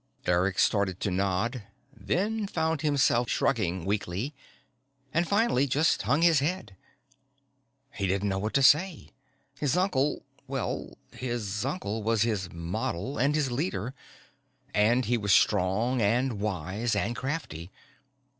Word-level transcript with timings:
Eric 0.25 0.57
started 0.57 0.99
to 1.01 1.11
nod, 1.11 1.61
then 1.95 2.47
found 2.47 2.81
himself 2.81 3.29
shrugging 3.29 3.85
weakly, 3.85 4.33
and 5.13 5.27
finally 5.27 5.67
just 5.67 6.01
hung 6.01 6.23
his 6.23 6.39
head. 6.39 6.75
He 7.93 8.07
didn't 8.07 8.27
know 8.27 8.39
what 8.39 8.55
to 8.55 8.63
say. 8.63 9.11
His 9.59 9.77
uncle 9.77 10.23
well, 10.47 10.97
his 11.13 11.63
uncle 11.63 12.01
was 12.01 12.23
his 12.23 12.51
model 12.51 13.19
and 13.19 13.35
his 13.35 13.51
leader, 13.51 13.93
and 14.73 15.05
he 15.05 15.19
was 15.19 15.33
strong 15.33 16.01
and 16.01 16.39
wise 16.39 16.95
and 16.95 17.15
crafty. 17.15 17.69